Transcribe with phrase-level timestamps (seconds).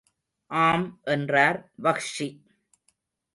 [0.51, 2.29] ஆம் என்றார் வஹ்ஷி.